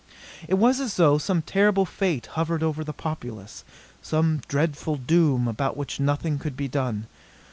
It 0.47 0.55
was 0.55 0.79
as 0.79 0.95
though 0.95 1.19
some 1.19 1.43
terrible 1.43 1.85
fate 1.85 2.25
hovered 2.33 2.63
over 2.63 2.83
the 2.83 2.91
populace, 2.91 3.63
some 4.01 4.41
dreadful 4.47 4.95
doom 4.95 5.47
about 5.47 5.77
which 5.77 5.99
nothing 5.99 6.39
could 6.39 6.57
be 6.57 6.67
done. 6.67 7.05